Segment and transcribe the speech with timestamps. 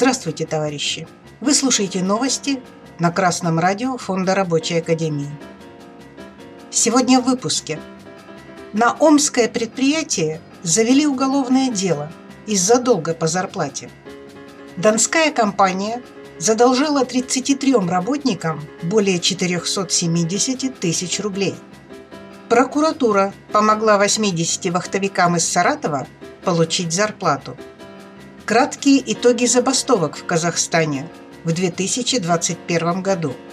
[0.00, 1.08] Здравствуйте, товарищи!
[1.40, 2.62] Вы слушаете новости
[3.00, 5.28] на Красном радио Фонда Рабочей Академии.
[6.70, 7.80] Сегодня в выпуске.
[8.72, 12.12] На Омское предприятие завели уголовное дело
[12.46, 13.90] из-за долга по зарплате.
[14.76, 16.00] Донская компания
[16.38, 21.56] задолжала 33 работникам более 470 тысяч рублей.
[22.48, 26.06] Прокуратура помогла 80 вахтовикам из Саратова
[26.44, 27.56] получить зарплату–
[28.48, 31.06] Краткие итоги забастовок в Казахстане
[31.44, 33.34] в 2021 году–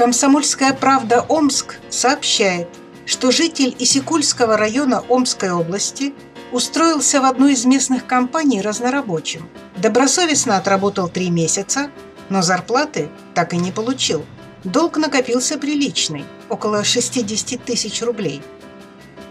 [0.00, 2.68] Комсомольская правда Омск сообщает,
[3.04, 6.14] что житель Исикульского района Омской области
[6.52, 9.46] устроился в одну из местных компаний разнорабочим.
[9.76, 11.90] Добросовестно отработал три месяца,
[12.30, 14.24] но зарплаты так и не получил.
[14.64, 18.40] Долг накопился приличный– около 60 тысяч рублей.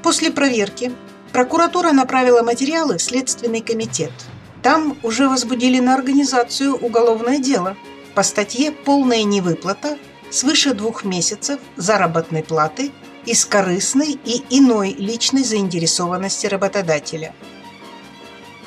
[0.03, 0.91] После проверки
[1.33, 4.11] прокуратура направила материалы в Следственный комитет.
[4.61, 7.75] Там уже возбудили на организацию уголовное дело
[8.13, 9.97] по статье «Полная невыплата
[10.31, 12.91] свыше двух месяцев заработной платы
[13.25, 17.33] из корыстной и иной личной заинтересованности работодателя.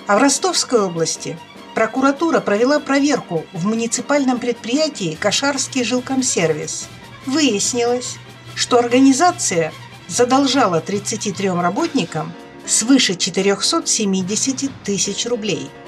[0.06, 1.38] А в Ростовской области
[1.74, 6.88] прокуратура провела проверку в муниципальном предприятии «Кошарский жилкомсервис».
[7.26, 8.16] Выяснилось,
[8.54, 9.72] что организация
[10.08, 12.32] задолжала 33 работникам
[12.66, 15.70] свыше 470 тысяч рублей–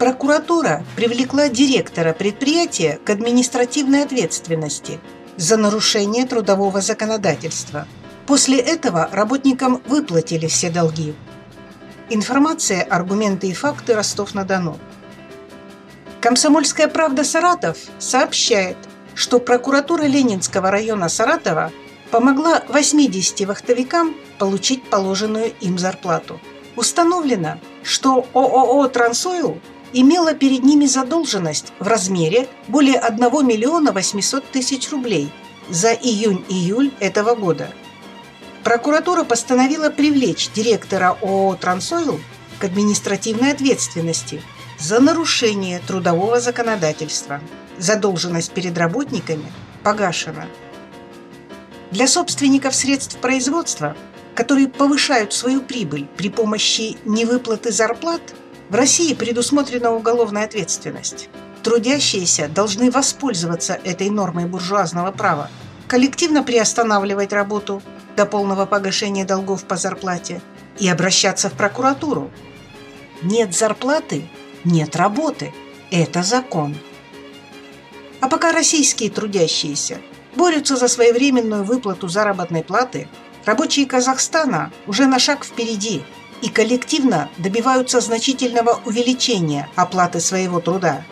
[0.00, 4.98] Прокуратура привлекла директора предприятия к административной ответственности
[5.36, 7.86] за нарушение трудового законодательства.
[8.26, 11.14] После этого работникам выплатили все долги.
[12.08, 14.78] Информация, аргументы и факты Ростов-на-Дону.
[16.22, 18.78] Комсомольская правда Саратов сообщает,
[19.14, 21.72] что прокуратура Ленинского района Саратова
[22.10, 26.40] помогла 80 вахтовикам получить положенную им зарплату.
[26.74, 29.60] Установлено, что ООО «Трансойл»
[29.92, 35.32] имела перед ними задолженность в размере более 1 миллиона 800 тысяч рублей
[35.68, 37.70] за июнь-июль этого года.
[38.64, 42.20] Прокуратура постановила привлечь директора ООО «Трансойл»
[42.58, 44.42] к административной ответственности
[44.78, 47.40] за нарушение трудового законодательства.
[47.78, 49.50] Задолженность перед работниками
[49.82, 50.46] погашена.
[51.90, 53.96] Для собственников средств производства,
[54.34, 58.20] которые повышают свою прибыль при помощи невыплаты зарплат–
[58.70, 61.28] в России предусмотрена уголовная ответственность.
[61.62, 65.50] Трудящиеся должны воспользоваться этой нормой буржуазного права,
[65.88, 67.82] коллективно приостанавливать работу
[68.16, 70.40] до полного погашения долгов по зарплате
[70.78, 72.30] и обращаться в прокуратуру.
[73.22, 74.30] Нет зарплаты–
[74.64, 75.52] нет работы.
[75.90, 76.76] Это закон.
[78.20, 79.98] А пока российские трудящиеся
[80.36, 83.08] борются за своевременную выплату заработной платы,
[83.46, 86.02] рабочие Казахстана уже на шаг впереди–
[86.42, 91.04] и коллективно добиваются значительного увеличения оплаты своего труда.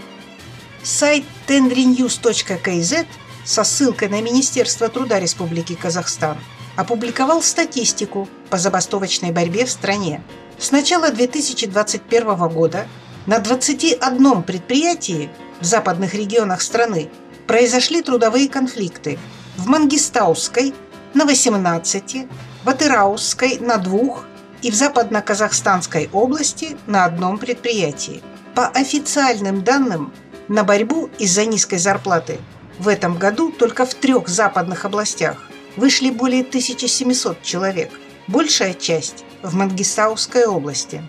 [0.83, 3.07] Сайт tendrynews.kz
[3.45, 6.39] со ссылкой на Министерство труда Республики Казахстан
[6.77, 10.23] опубликовал статистику по забастовочной борьбе в стране.
[10.59, 12.87] С начала 2021 года
[13.27, 15.31] на 21 предприятии
[15.61, 17.11] в западных регионах страны
[17.47, 19.19] произошли трудовые конфликты.
[19.57, 20.73] В Мангистауской
[21.15, 22.27] на 18,
[22.65, 24.25] в Атыраусской на двух,
[24.63, 28.23] и в Западно-Казахстанской области на одном предприятии.
[28.55, 30.13] По официальным данным,
[30.49, 32.39] на борьбу из-за низкой зарплаты
[32.79, 35.37] в этом году только в трех западных областях
[35.77, 37.91] вышли более 1700 человек,
[38.27, 41.03] большая часть в Мангистауской области.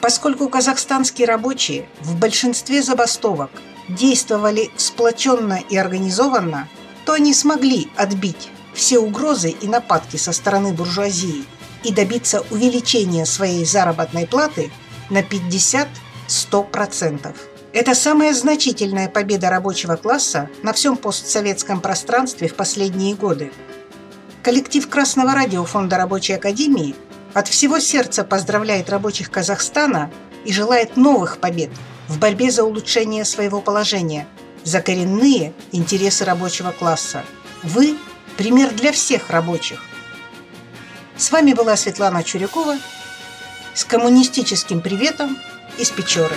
[0.00, 3.50] Поскольку казахстанские рабочие в большинстве забастовок
[3.88, 6.68] действовали сплоченно и организованно,
[7.04, 11.44] то они смогли отбить все угрозы и нападки со стороны буржуазии
[11.84, 14.72] и добиться увеличения своей заработной платы
[15.10, 17.36] на 50-100%.
[17.72, 23.52] Это самая значительная победа рабочего класса на всем постсоветском пространстве в последние годы.
[24.42, 26.94] Коллектив Красного радио Фонда Рабочей Академии
[27.32, 30.10] от всего сердца поздравляет рабочих Казахстана
[30.44, 31.70] и желает новых побед
[32.08, 34.26] в борьбе за улучшение своего положения,
[34.62, 37.24] за коренные интересы рабочего класса.
[37.62, 37.98] Вы–
[38.36, 39.82] пример для всех рабочих.
[41.16, 42.76] С вами была Светлана Чурякова
[43.72, 45.38] с коммунистическим приветом
[45.78, 46.34] из Печоры.